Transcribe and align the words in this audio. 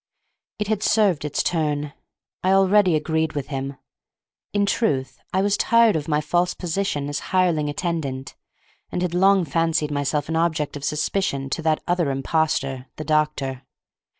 It 0.57 0.67
had 0.67 0.81
served 0.81 1.23
its 1.23 1.43
turn. 1.43 1.93
I 2.43 2.53
already 2.53 2.95
agreed 2.95 3.33
with 3.33 3.49
him. 3.49 3.77
In 4.51 4.65
truth 4.65 5.19
I 5.31 5.43
was 5.43 5.55
tired 5.55 5.95
of 5.95 6.07
my 6.07 6.19
false 6.21 6.55
position 6.55 7.07
as 7.07 7.19
hireling 7.29 7.69
attendant, 7.69 8.33
and 8.91 9.03
had 9.03 9.13
long 9.13 9.45
fancied 9.45 9.91
myself 9.91 10.27
an 10.27 10.35
object 10.35 10.75
of 10.75 10.83
suspicion 10.83 11.51
to 11.51 11.61
that 11.61 11.83
other 11.87 12.09
impostor 12.09 12.87
the 12.95 13.03
doctor. 13.05 13.61